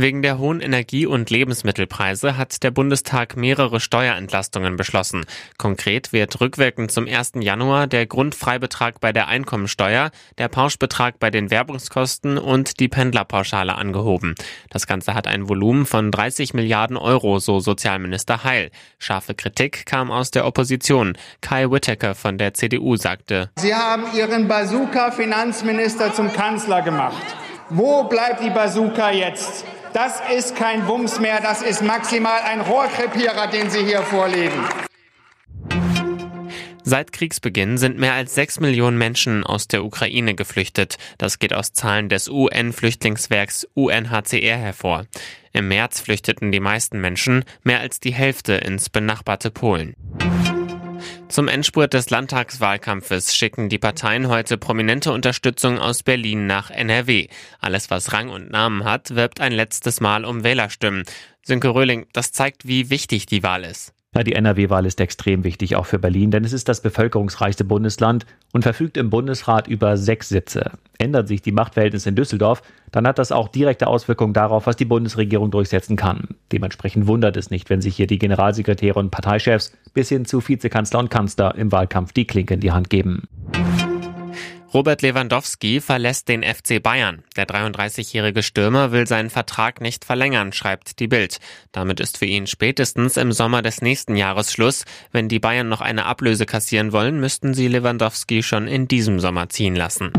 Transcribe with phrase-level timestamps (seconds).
[0.00, 5.26] Wegen der hohen Energie- und Lebensmittelpreise hat der Bundestag mehrere Steuerentlastungen beschlossen.
[5.56, 7.32] Konkret wird rückwirkend zum 1.
[7.40, 14.36] Januar der Grundfreibetrag bei der Einkommensteuer, der Pauschbetrag bei den Werbungskosten und die Pendlerpauschale angehoben.
[14.70, 18.70] Das Ganze hat ein Volumen von 30 Milliarden Euro, so Sozialminister Heil.
[19.00, 21.18] Scharfe Kritik kam aus der Opposition.
[21.40, 27.37] Kai Whittaker von der CDU sagte, Sie haben Ihren Bazooka-Finanzminister zum Kanzler gemacht.
[27.70, 29.64] Wo bleibt die Bazooka jetzt?
[29.92, 34.64] Das ist kein Wumms mehr, das ist maximal ein Rohrkrepierer, den Sie hier vorlegen.
[36.82, 40.96] Seit Kriegsbeginn sind mehr als sechs Millionen Menschen aus der Ukraine geflüchtet.
[41.18, 45.04] Das geht aus Zahlen des UN-Flüchtlingswerks UNHCR hervor.
[45.52, 49.94] Im März flüchteten die meisten Menschen, mehr als die Hälfte, ins benachbarte Polen.
[51.28, 57.28] Zum Endspurt des Landtagswahlkampfes schicken die Parteien heute prominente Unterstützung aus Berlin nach NRW.
[57.60, 61.04] Alles, was Rang und Namen hat, wirbt ein letztes Mal um Wählerstimmen.
[61.42, 63.94] Sönke Röhling, das zeigt, wie wichtig die Wahl ist.
[64.24, 68.62] Die NRW-Wahl ist extrem wichtig, auch für Berlin, denn es ist das bevölkerungsreichste Bundesland und
[68.62, 70.72] verfügt im Bundesrat über sechs Sitze.
[70.98, 74.84] Ändern sich die Machtverhältnisse in Düsseldorf, dann hat das auch direkte Auswirkungen darauf, was die
[74.84, 76.28] Bundesregierung durchsetzen kann.
[76.50, 80.98] Dementsprechend wundert es nicht, wenn sich hier die Generalsekretäre und Parteichefs bis hin zu Vizekanzler
[80.98, 83.28] und Kanzler im Wahlkampf die Klinke in die Hand geben.
[84.74, 87.24] Robert Lewandowski verlässt den FC Bayern.
[87.36, 91.38] Der 33-jährige Stürmer will seinen Vertrag nicht verlängern, schreibt die Bild.
[91.72, 94.84] Damit ist für ihn spätestens im Sommer des nächsten Jahres Schluss.
[95.10, 99.48] Wenn die Bayern noch eine Ablöse kassieren wollen, müssten sie Lewandowski schon in diesem Sommer
[99.48, 100.12] ziehen lassen.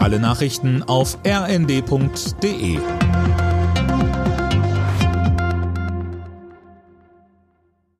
[0.00, 2.78] Alle Nachrichten auf rnd.de